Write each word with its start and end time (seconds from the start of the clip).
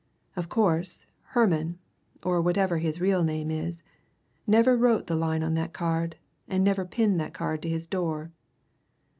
Of 0.35 0.49
course, 0.49 1.05
Herman, 1.37 1.77
or 2.23 2.41
whatever 2.41 2.79
his 2.79 2.99
real 2.99 3.23
name 3.23 3.51
is, 3.51 3.83
never 4.47 4.75
wrote 4.75 5.05
the 5.05 5.15
line 5.15 5.43
on 5.43 5.53
that 5.53 5.73
card, 5.73 6.15
and 6.47 6.63
never 6.63 6.85
pinned 6.85 7.19
that 7.19 7.35
card 7.35 7.63
on 7.63 7.71
his 7.71 7.85
door!" 7.85 8.31